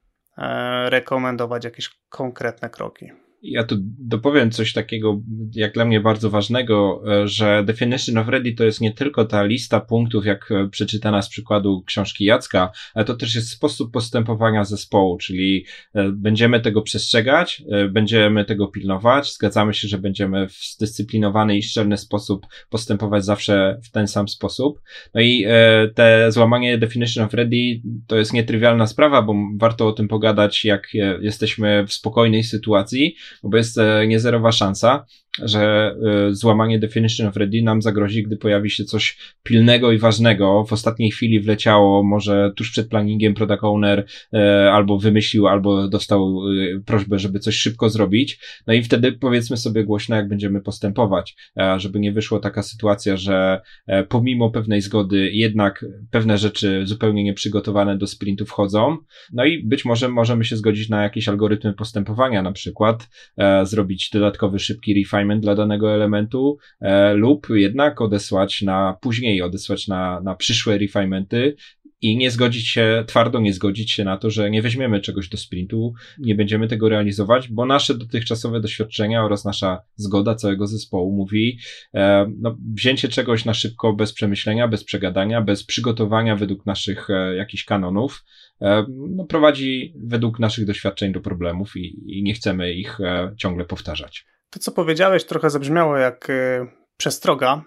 [0.88, 5.20] rekomendować jakieś konkretne kroki ja tu dopowiem coś takiego,
[5.54, 9.44] jak dla mnie bardzo ważnego, e, że Definition of Ready to jest nie tylko ta
[9.44, 14.64] lista punktów, jak e, przeczytana z przykładu książki Jacka, ale to też jest sposób postępowania
[14.64, 21.59] zespołu, czyli e, będziemy tego przestrzegać, będziemy tego pilnować, zgadzamy się, że będziemy w zdyscyplinowany
[21.59, 24.80] i szczelny sposób postępować zawsze w ten sam sposób.
[25.14, 25.46] No i
[25.94, 30.88] te złamanie Definition of Ready to jest nietrywialna sprawa, bo warto o tym pogadać, jak
[31.20, 35.05] jesteśmy w spokojnej sytuacji, bo jest e, niezerowa szansa,
[35.42, 35.94] że
[36.31, 40.64] y, złamanie definition of ready nam zagrozi, gdy pojawi się coś pilnego i ważnego.
[40.64, 44.38] W ostatniej chwili wleciało, może tuż przed planningiem product owner y,
[44.70, 46.40] albo wymyślił, albo dostał
[46.87, 48.38] prośbę, żeby coś szybko zrobić.
[48.66, 51.37] No i wtedy powiedzmy sobie głośno, jak będziemy postępować,
[51.77, 57.99] żeby nie wyszło taka sytuacja, że e, pomimo pewnej zgody jednak pewne rzeczy zupełnie nieprzygotowane
[57.99, 58.97] do sprintu wchodzą.
[59.33, 64.11] No i być może możemy się zgodzić na jakieś algorytmy postępowania, na przykład e, zrobić
[64.11, 70.21] dodatkowy szybki refine refinement dla danego elementu, e, lub jednak odesłać na później, odesłać na,
[70.21, 71.57] na przyszłe refinementy
[72.05, 75.37] i nie zgodzić się, twardo nie zgodzić się na to, że nie weźmiemy czegoś do
[75.37, 81.59] sprintu, nie będziemy tego realizować, bo nasze dotychczasowe doświadczenia oraz nasza zgoda całego zespołu mówi,
[81.95, 87.37] e, no, wzięcie czegoś na szybko, bez przemyślenia, bez przegadania, bez przygotowania według naszych e,
[87.37, 88.25] jakichś kanonów,
[88.61, 93.64] e, no, prowadzi według naszych doświadczeń do problemów i, i nie chcemy ich e, ciągle
[93.64, 94.27] powtarzać.
[94.51, 97.64] To, co powiedziałeś, trochę zabrzmiało jak e, przestroga,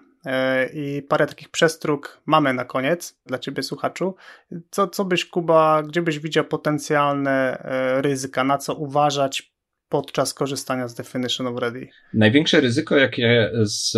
[0.74, 4.14] i parę takich przestróg mamy na koniec dla Ciebie, słuchaczu.
[4.70, 9.52] Co, co byś, Kuba, gdzie byś widział potencjalne e, ryzyka, na co uważać
[9.88, 11.88] podczas korzystania z Definition of Ready?
[12.14, 13.92] Największe ryzyko, jakie z,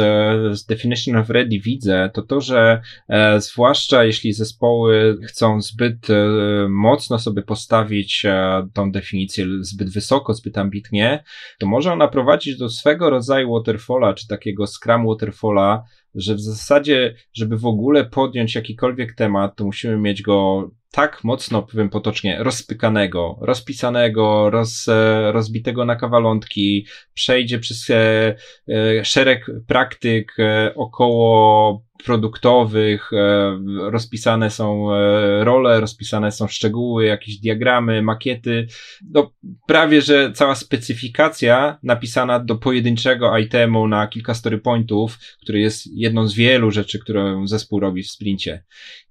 [0.59, 6.26] z Definition of Ready widzę, to to, że e, zwłaszcza jeśli zespoły chcą zbyt e,
[6.68, 11.24] mocno sobie postawić e, tą definicję zbyt wysoko, zbyt ambitnie,
[11.59, 17.14] to może ona prowadzić do swego rodzaju waterfalla, czy takiego Scrum waterfalla, że w zasadzie,
[17.33, 23.38] żeby w ogóle podjąć jakikolwiek temat, to musimy mieć go tak mocno, powiem potocznie, rozpykanego,
[23.40, 28.35] rozpisanego, roz, e, rozbitego na kawalątki, przejdzie przez e,
[28.68, 30.37] e, szereg praktyk
[30.75, 33.58] około produktowych, e,
[33.90, 38.66] rozpisane są e, role, rozpisane są szczegóły, jakieś diagramy, makiety.
[39.14, 39.32] No,
[39.66, 46.28] prawie, że cała specyfikacja napisana do pojedynczego itemu na kilka story pointów, który jest jedną
[46.28, 48.64] z wielu rzeczy, którą zespół robi w sprincie.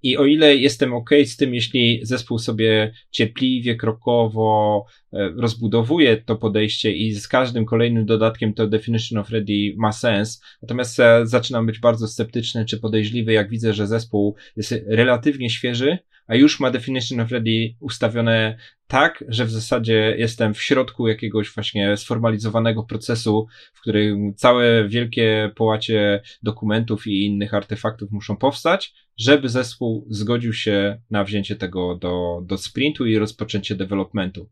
[0.04, 6.36] I o ile jestem ok z tym, jeśli zespół sobie cierpliwie, krokowo e, rozbudowuje to
[6.36, 11.80] podejście i z każdym kolejnym dodatkiem to definition of ready ma sens, natomiast zaczynam być
[11.80, 17.20] bardzo sceptyczny, czy podejrzliwy, jak widzę, że zespół jest relatywnie świeży, a już ma definition
[17.20, 18.58] of ready ustawione
[18.89, 25.52] tak, że w zasadzie jestem w środku jakiegoś właśnie sformalizowanego procesu, w którym całe wielkie
[25.56, 32.41] połacie dokumentów i innych artefaktów muszą powstać, żeby zespół zgodził się na wzięcie tego do,
[32.45, 34.49] do sprintu i rozpoczęcie developmentu.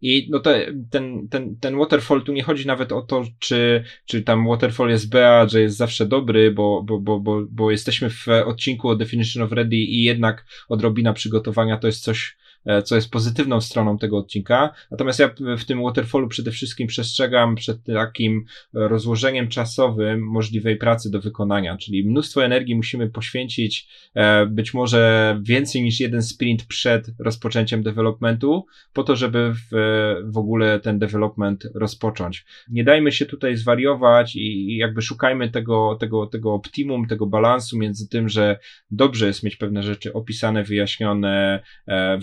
[0.00, 4.22] I no te, ten, ten, ten waterfall tu nie chodzi nawet o to, czy, czy
[4.22, 8.26] tam waterfall jest BA, że jest zawsze dobry, bo, bo, bo, bo, bo jesteśmy w
[8.28, 12.36] odcinku o Definition of Ready i jednak odrobina przygotowania to jest coś,
[12.84, 14.74] co jest pozytywną stroną tego odcinka.
[14.90, 21.20] Natomiast ja w tym waterfallu przede wszystkim przestrzegam przed takim rozłożeniem czasowym możliwej pracy do
[21.20, 27.82] wykonania, czyli mnóstwo energii musimy poświęcić, e, być może więcej niż jeden sprint przed rozpoczęciem
[27.82, 29.76] developmentu, po to, żeby w,
[30.24, 32.44] w ogóle ten development rozpocząć.
[32.70, 38.08] Nie dajmy się tutaj zwariować i jakby szukajmy tego, tego, tego optimum, tego balansu między
[38.08, 38.58] tym, że
[38.90, 42.18] dobrze jest mieć pewne rzeczy opisane, wyjaśnione, e,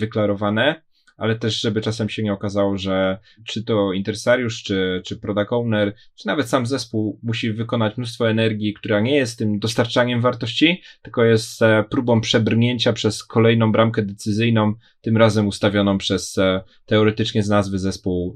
[1.18, 5.94] ale też, żeby czasem się nie okazało, że czy to interesariusz, czy, czy product owner,
[6.14, 11.24] czy nawet sam zespół musi wykonać mnóstwo energii, która nie jest tym dostarczaniem wartości, tylko
[11.24, 17.48] jest e, próbą przebrnięcia przez kolejną bramkę decyzyjną, tym razem ustawioną przez e, teoretycznie z
[17.48, 18.34] nazwy zespół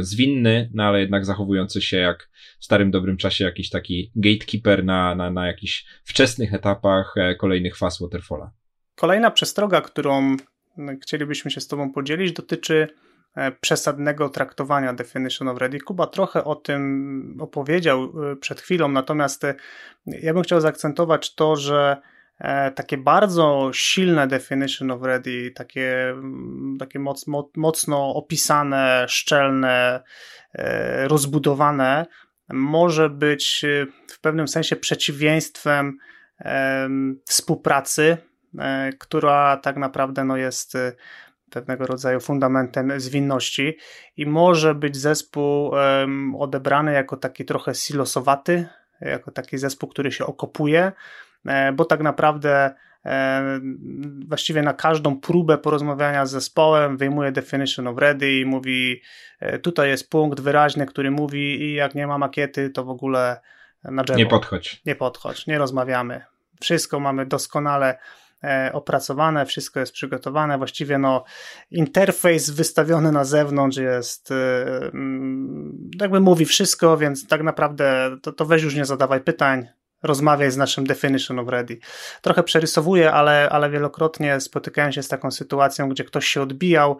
[0.00, 5.14] zwinny, no ale jednak zachowujący się jak w starym dobrym czasie jakiś taki gatekeeper na,
[5.14, 8.52] na, na jakichś wczesnych etapach e, kolejnych faz Waterfalla.
[8.94, 10.36] Kolejna przestroga, którą
[11.02, 12.88] chcielibyśmy się z Tobą podzielić, dotyczy
[13.34, 15.80] e, przesadnego traktowania Definition of Ready.
[15.80, 19.54] Kuba trochę o tym opowiedział e, przed chwilą, natomiast e,
[20.06, 21.96] ja bym chciał zaakcentować to, że
[22.74, 30.02] takie bardzo silne Definition of Ready, takie, mm, takie moc, mocno opisane, szczelne,
[31.04, 32.06] rozbudowane,
[32.48, 33.64] może być
[34.08, 35.98] w pewnym sensie przeciwieństwem
[37.26, 38.16] współpracy
[38.98, 40.92] która tak naprawdę no, jest e,
[41.50, 43.76] pewnego rodzaju fundamentem zwinności
[44.16, 45.72] i może być zespół
[46.38, 48.68] odebrany jako taki trochę silosowaty,
[49.00, 50.92] jako taki zespół, który się okopuje,
[51.46, 52.74] e, bo tak naprawdę
[54.28, 59.02] właściwie na każdą próbę porozmawiania z zespołem wyjmuje definition of ready i mówi
[59.62, 63.40] tutaj jest punkt wyraźny, który mówi i jak nie ma makiety, to w ogóle
[63.84, 64.18] na drzewo.
[64.18, 64.82] Nie podchodź.
[64.86, 66.24] Nie podchodź, nie rozmawiamy.
[66.60, 67.98] Wszystko mamy doskonale E,
[68.72, 71.24] opracowane, wszystko jest przygotowane, właściwie no
[71.70, 74.34] interfejs wystawiony na zewnątrz jest e,
[74.94, 79.66] mm, jakby mówi wszystko, więc tak naprawdę to, to weź już nie zadawaj pytań,
[80.02, 81.78] rozmawiaj z naszym definition of ready.
[82.22, 86.98] Trochę przerysowuję, ale, ale wielokrotnie spotykałem się z taką sytuacją, gdzie ktoś się odbijał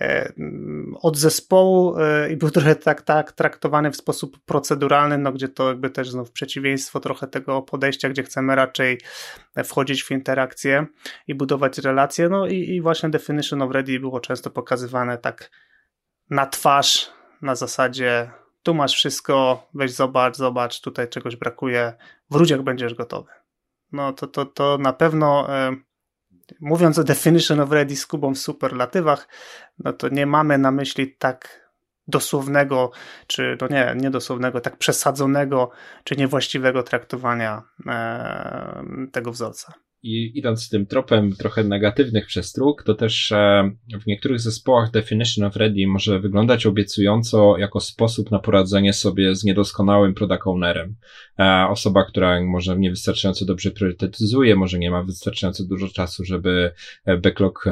[0.00, 0.32] E,
[1.02, 5.68] od zespołu e, i był trochę tak, tak traktowany w sposób proceduralny, no gdzie to
[5.68, 9.00] jakby też znów przeciwieństwo trochę tego podejścia, gdzie chcemy raczej
[9.64, 10.86] wchodzić w interakcję
[11.26, 15.50] i budować relacje, no i, i właśnie definition of ready było często pokazywane tak
[16.30, 17.10] na twarz,
[17.42, 18.30] na zasadzie
[18.66, 21.92] tu masz wszystko, weź zobacz, zobacz, tutaj czegoś brakuje,
[22.30, 23.30] wróć jak będziesz gotowy.
[23.92, 25.48] No to, to, to na pewno
[26.60, 29.28] mówiąc o definition of ready z Kubą w superlatywach,
[29.78, 31.70] no to nie mamy na myśli tak
[32.08, 32.90] dosłownego,
[33.26, 35.70] czy no nie, niedosłownego, tak przesadzonego,
[36.04, 37.62] czy niewłaściwego traktowania
[39.12, 39.72] tego wzorca.
[40.06, 43.70] I idąc tym tropem trochę negatywnych przestróg, to też e,
[44.02, 49.44] w niektórych zespołach definition of ready może wyglądać obiecująco jako sposób na poradzenie sobie z
[49.44, 50.96] niedoskonałym product ownerem.
[51.38, 56.72] E, osoba, która może niewystarczająco dobrze priorytetyzuje, może nie ma wystarczająco dużo czasu, żeby
[57.04, 57.64] e, backlog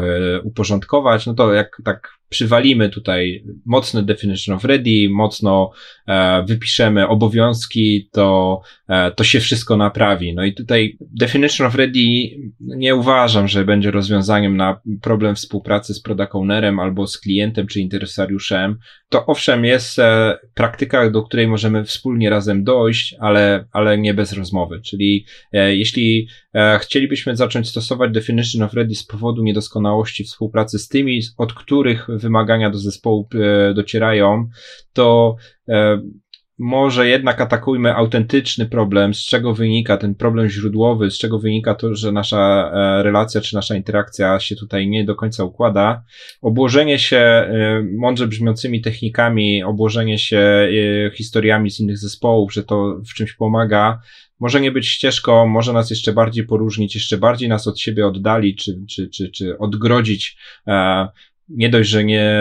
[0.45, 5.71] uporządkować, no to jak tak przywalimy tutaj mocny definition of ready, mocno
[6.07, 10.35] e, wypiszemy obowiązki, to, e, to się wszystko naprawi.
[10.35, 12.01] No i tutaj definition of ready
[12.61, 17.81] nie uważam, że będzie rozwiązaniem na problem współpracy z product ownerem albo z klientem czy
[17.81, 18.79] interesariuszem.
[19.15, 24.33] To owszem jest e, praktyka, do której możemy wspólnie razem dojść, ale, ale nie bez
[24.33, 24.81] rozmowy.
[24.81, 30.89] Czyli e, jeśli e, chcielibyśmy zacząć stosować definition of ready z powodu niedoskonałości współpracy z
[30.89, 33.29] tymi, od których wymagania do zespołu
[33.75, 34.49] docierają,
[34.93, 35.37] to
[36.59, 41.95] może jednak atakujmy autentyczny problem, z czego wynika ten problem źródłowy, z czego wynika to,
[41.95, 46.05] że nasza e, relacja czy nasza interakcja się tutaj nie do końca układa.
[46.43, 53.01] Obłożenie się e, mądrze brzmiącymi technikami, obłożenie się e, historiami z innych zespołów, że to
[53.11, 54.01] w czymś pomaga,
[54.41, 58.57] może nie być ścieżką, może nas jeszcze bardziej poróżnić, jeszcze bardziej nas od siebie oddali,
[58.57, 60.37] czy, czy, czy, czy odgrodzić
[61.49, 62.41] nie dość, że nie,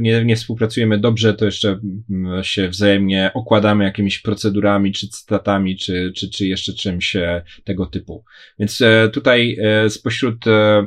[0.00, 6.12] nie, nie współpracujemy dobrze, to jeszcze mm, się wzajemnie okładamy jakimiś procedurami, czy cytatami, czy,
[6.16, 8.24] czy, czy jeszcze czymś e, tego typu.
[8.58, 10.44] Więc e, tutaj e, spośród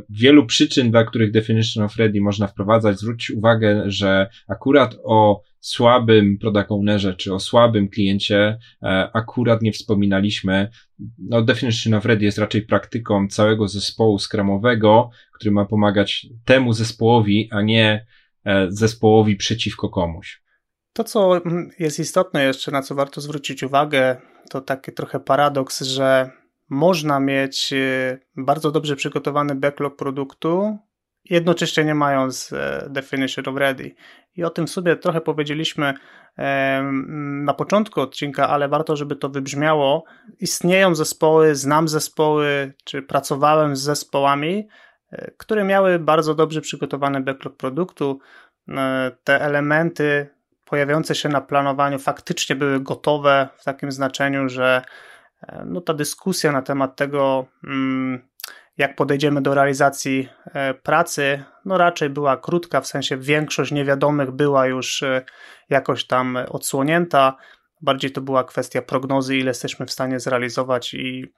[0.10, 6.38] wielu przyczyn, dla których Definition of Ready można wprowadzać, zwróć uwagę, że akurat o słabym
[6.38, 8.58] product ownerze, czy o słabym kliencie
[9.14, 10.70] akurat nie wspominaliśmy.
[11.18, 17.50] No, Definition of Ready jest raczej praktyką całego zespołu skramowego, który ma pomagać temu zespołowi,
[17.52, 18.06] a nie
[18.46, 20.42] e, zespołowi przeciwko komuś.
[20.94, 21.42] To, co
[21.80, 26.32] jest istotne jeszcze, na co warto zwrócić uwagę, to taki trochę paradoks, że
[26.70, 30.78] można mieć e, bardzo dobrze przygotowany backlog produktu,
[31.30, 33.96] jednocześnie nie mając e, definition of ready.
[34.36, 35.94] I o tym sobie trochę powiedzieliśmy
[37.44, 40.04] na początku odcinka, ale warto, żeby to wybrzmiało.
[40.40, 44.68] Istnieją zespoły, znam zespoły, czy pracowałem z zespołami,
[45.12, 48.20] E, które miały bardzo dobrze przygotowany backlog produktu.
[48.70, 50.30] E, te elementy
[50.66, 54.82] pojawiające się na planowaniu faktycznie były gotowe w takim znaczeniu, że
[55.66, 58.28] no, ta dyskusja na temat tego, mm,
[58.78, 60.30] jak podejdziemy do realizacji
[60.84, 65.04] pracy, no raczej była krótka, w sensie większość niewiadomych była już
[65.70, 67.38] jakoś tam odsłonięta.
[67.82, 71.34] Bardziej to była kwestia prognozy, ile jesteśmy w stanie zrealizować i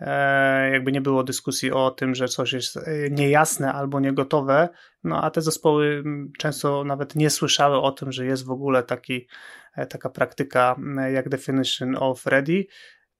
[0.00, 4.68] E, jakby nie było dyskusji o tym, że coś jest e, niejasne albo niegotowe,
[5.04, 6.04] no a te zespoły
[6.38, 9.28] często nawet nie słyszały o tym, że jest w ogóle taki,
[9.76, 10.76] e, taka praktyka
[11.12, 12.66] jak definition of ready.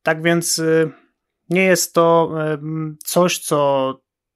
[0.02, 0.62] Tak więc
[1.50, 2.32] nie jest to
[3.04, 3.94] coś, co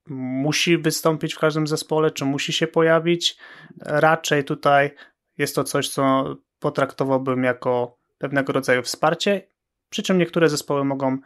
[0.09, 3.37] musi wystąpić w każdym zespole, czy musi się pojawić.
[3.81, 4.91] Raczej tutaj
[5.37, 9.47] jest to coś, co potraktowałbym jako pewnego rodzaju wsparcie,
[9.89, 11.17] przy czym niektóre zespoły mogą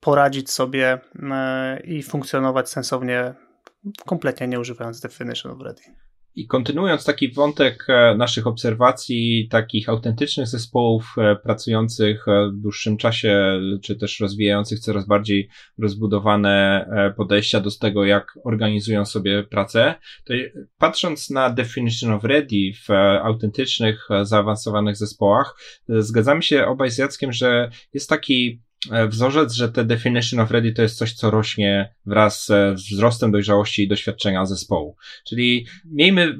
[0.00, 1.00] poradzić sobie
[1.32, 3.34] e, i funkcjonować sensownie,
[4.06, 5.82] kompletnie nie używając definition of ready.
[6.36, 13.60] I kontynuując taki wątek e, naszych obserwacji, takich autentycznych zespołów e, pracujących w dłuższym czasie,
[13.82, 19.94] czy też rozwijających coraz bardziej rozbudowane podejścia do tego, jak organizują sobie pracę,
[20.24, 20.34] to
[20.78, 22.90] patrząc na Definition of Ready w
[23.22, 25.56] autentycznych, zaawansowanych zespołach,
[25.88, 28.63] zgadzamy się obaj z Jackiem, że jest taki E,
[29.08, 33.82] wzorzec, że te definition of ready to jest coś, co rośnie wraz z wzrostem dojrzałości
[33.82, 34.96] i doświadczenia zespołu.
[35.24, 36.38] Czyli miejmy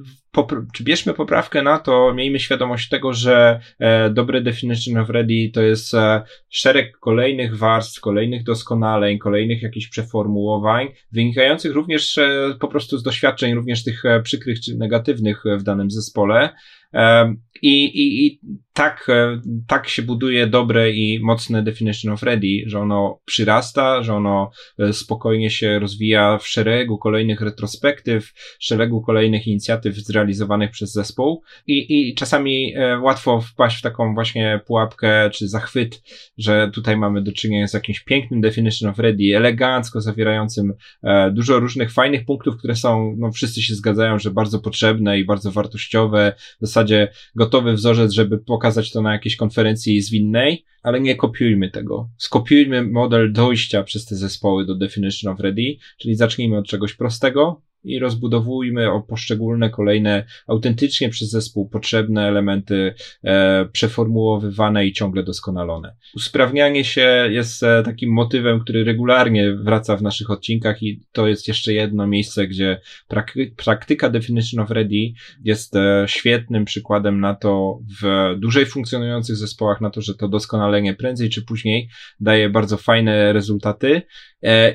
[0.72, 5.62] czy bierzmy poprawkę na to, miejmy świadomość tego, że e, dobre definition of ready to
[5.62, 12.98] jest e, szereg kolejnych warstw, kolejnych doskonaleń, kolejnych jakichś przeformułowań, wynikających również e, po prostu
[12.98, 16.50] z doświadczeń, również tych e, przykrych czy negatywnych w danym zespole.
[16.94, 18.40] E, I, i, I
[18.72, 24.14] tak, e, tak się buduje dobre i mocne definition of ready, że ono przyrasta, że
[24.14, 24.50] ono
[24.92, 31.42] spokojnie się rozwija w szeregu kolejnych retrospektyw, szeregu kolejnych inicjatyw zrealizowanych realizowanych przez zespół.
[31.66, 36.02] I, i czasami e, łatwo wpaść w taką właśnie pułapkę czy zachwyt,
[36.38, 40.72] że tutaj mamy do czynienia z jakimś pięknym definition of ready, elegancko zawierającym
[41.02, 45.24] e, dużo różnych fajnych punktów, które są, no wszyscy się zgadzają, że bardzo potrzebne i
[45.24, 47.08] bardzo wartościowe, w zasadzie
[47.54, 52.08] gotowy wzorzec, żeby pokazać to na jakiejś konferencji zwinnej, ale nie kopiujmy tego.
[52.18, 57.62] Skopiujmy model dojścia przez te zespoły do definition of ready, czyli zacznijmy od czegoś prostego,
[57.84, 62.94] i rozbudowujmy o poszczególne kolejne autentycznie przez zespół potrzebne elementy
[63.24, 65.94] e, przeformułowywane i ciągle doskonalone.
[66.16, 71.48] Usprawnianie się jest e, takim motywem, który regularnie wraca w naszych odcinkach i to jest
[71.48, 75.12] jeszcze jedno miejsce, gdzie prakty praktyka Definition of Ready
[75.44, 80.94] jest e, świetnym przykładem na to w dłużej funkcjonujących zespołach, na to, że to doskonalenie
[80.94, 81.88] prędzej czy później
[82.20, 84.02] daje bardzo fajne rezultaty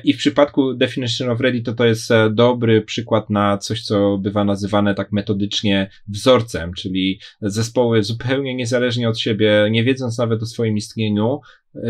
[0.04, 4.18] i w przypadku Definition of Ready to to jest e, dobry przykład na coś, co
[4.18, 10.46] bywa nazywane tak metodycznie wzorcem, czyli zespoły zupełnie niezależnie od siebie, nie wiedząc nawet o
[10.46, 11.40] swoim istnieniu,
[11.74, 11.80] y,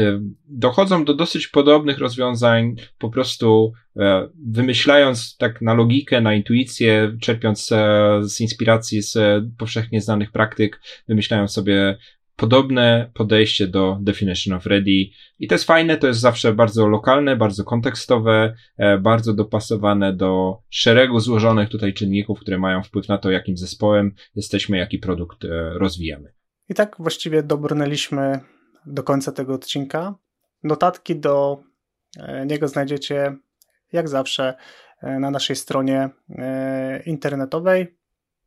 [0.48, 7.72] dochodzą do dosyć podobnych rozwiązań, po prostu e, wymyślając tak na logikę, na intuicję, czerpiąc
[7.72, 11.98] e, z inspiracji z powszechnie znanych praktyk, wymyślają sobie
[12.40, 15.10] podobne podejście do Definition of Ready.
[15.38, 20.58] I to jest fajne, to jest zawsze bardzo lokalne, bardzo kontekstowe, e, bardzo dopasowane do
[20.70, 25.48] szeregu złożonych tutaj czynników, które mają wpływ na to, jakim zespołem jesteśmy, jaki produkt e,
[25.78, 26.32] rozwijamy.
[26.68, 28.40] I tak właściwie dobrnęliśmy
[28.86, 30.14] do końca tego odcinka.
[30.62, 31.62] Notatki do
[32.18, 33.36] e, niego znajdziecie
[33.92, 34.54] jak zawsze
[35.02, 36.10] na naszej stronie
[37.06, 38.00] internetowej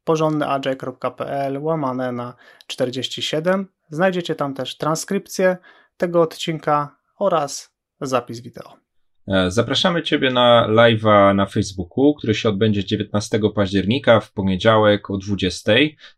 [0.03, 2.35] porządnyagile.pl łamane na
[2.67, 3.67] 47.
[3.93, 5.57] Znajdziecie tam też transkrypcję
[5.97, 8.82] tego odcinka oraz zapis wideo.
[9.27, 15.17] E, zapraszamy Ciebie na live'a na Facebooku, który się odbędzie 19 października w poniedziałek o
[15.17, 15.73] 20.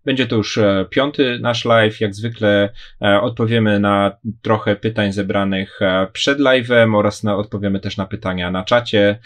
[0.05, 2.01] Będzie to już e, piąty nasz live.
[2.01, 2.69] Jak zwykle
[3.01, 5.79] e, odpowiemy na trochę pytań zebranych
[6.13, 9.19] przed live'em oraz na, odpowiemy też na pytania na czacie.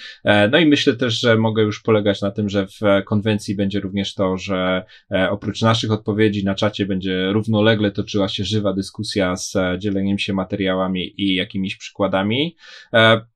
[0.52, 4.14] No i myślę też, że mogę już polegać na tym, że w konwencji będzie również
[4.14, 4.86] to, że
[5.30, 11.22] oprócz naszych odpowiedzi na czacie będzie równolegle toczyła się żywa dyskusja z dzieleniem się materiałami
[11.22, 12.56] i jakimiś przykładami.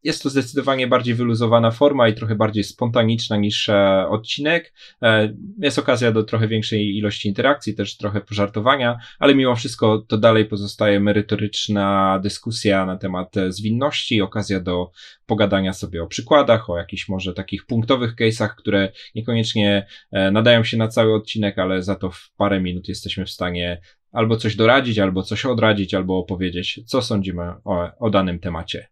[0.04, 4.74] Jest to zdecydowanie bardziej wyluzowana forma i trochę bardziej spontaniczna niż e, odcinek.
[5.02, 10.18] E, jest okazja do trochę większej ilości interakcji, też trochę pożartowania, ale mimo wszystko to
[10.18, 14.92] dalej pozostaje merytoryczna dyskusja na temat e, zwinności, okazja do
[15.26, 20.88] pogadania sobie o przykładach, o jakichś może takich punktowych case'ach, które niekoniecznie nadają się na
[20.88, 23.82] cały odcinek, ale za to w parę minut jesteśmy w stanie
[24.14, 28.88] albo coś doradzić, albo coś odradzić, albo opowiedzieć, co sądzimy o, o danym temacie.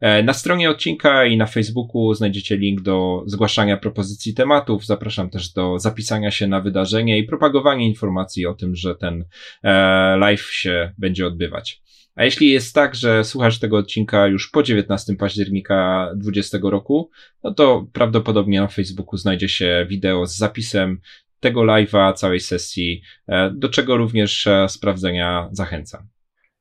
[0.00, 4.86] E, na stronie odcinka i na Facebooku znajdziecie link do zgłaszania propozycji tematów.
[4.86, 9.24] Zapraszam też do zapisania się na wydarzenie i propagowania informacji o tym, że ten
[9.62, 11.82] e, live się będzie odbywać.
[12.14, 17.10] A jeśli jest tak, że słuchasz tego odcinka już po 19 października 2020 roku,
[17.44, 21.00] no to prawdopodobnie na Facebooku znajdzie się wideo z zapisem
[21.42, 26.08] tego live'a, całej sesji, e, do czego również sprawdzenia zachęcam.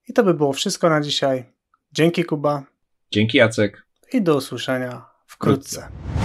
[0.09, 1.43] I to by było wszystko na dzisiaj.
[1.91, 2.63] Dzięki Kuba.
[3.11, 3.85] Dzięki Jacek.
[4.13, 5.81] I do usłyszenia wkrótce.
[5.81, 6.20] wkrótce.